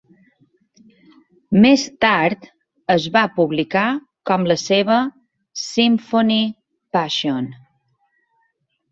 Més 1.65 1.81
tard, 2.05 2.47
es 2.93 3.03
va 3.17 3.21
publicar 3.35 3.83
com 4.29 4.47
la 4.51 4.55
seva 4.61 4.95
"Symphonie-Passion". 5.65 7.51